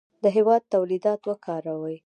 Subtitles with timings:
[0.23, 1.97] د هېواد تولیدات وکاروئ.